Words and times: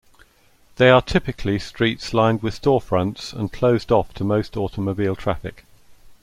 They 0.77 0.89
are 0.89 1.03
typically 1.03 1.59
streets 1.59 2.11
lined 2.11 2.41
with 2.41 2.59
storefronts 2.59 3.33
and 3.33 3.53
closed 3.53 3.91
off 3.91 4.15
to 4.15 4.23
most 4.23 4.57
automobile 4.57 5.15
traffic. 5.15 5.63